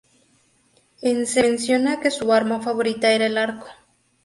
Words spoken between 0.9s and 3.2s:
En se menciona que su arma favorita